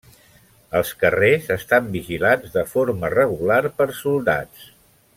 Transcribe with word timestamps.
Els 0.79 0.93
carrers 1.03 1.51
estan 1.57 1.91
vigilats 1.97 2.57
de 2.57 2.65
forma 2.73 3.15
regular 3.19 3.63
per 3.83 3.89
soldats. 4.03 4.69